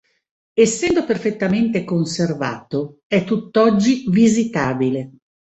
[0.57, 5.11] Essendo perfettamente conservato, è tutt'oggi visitabile.